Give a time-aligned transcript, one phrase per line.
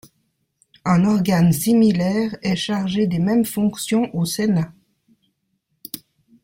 [0.83, 4.73] Un organe similaire est chargé des mêmes fonctions au Sénat.